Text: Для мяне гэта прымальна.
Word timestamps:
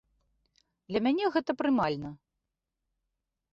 Для 0.91 0.99
мяне 1.09 1.25
гэта 1.35 1.51
прымальна. 1.61 2.09